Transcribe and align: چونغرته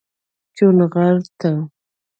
چونغرته 0.55 1.51